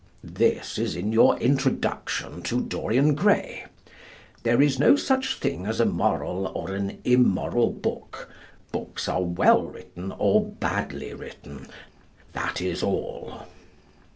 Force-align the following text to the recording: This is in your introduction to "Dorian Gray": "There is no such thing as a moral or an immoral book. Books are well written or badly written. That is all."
This 0.23 0.79
is 0.79 0.95
in 0.95 1.11
your 1.13 1.37
introduction 1.37 2.41
to 2.49 2.59
"Dorian 2.59 3.13
Gray": 3.13 3.67
"There 4.41 4.59
is 4.59 4.79
no 4.79 4.95
such 4.95 5.37
thing 5.37 5.67
as 5.67 5.79
a 5.79 5.85
moral 5.85 6.47
or 6.55 6.73
an 6.73 6.99
immoral 7.03 7.69
book. 7.71 8.27
Books 8.71 9.07
are 9.07 9.21
well 9.21 9.61
written 9.63 10.11
or 10.17 10.43
badly 10.43 11.13
written. 11.13 11.67
That 12.33 12.61
is 12.61 12.81
all." 12.81 13.45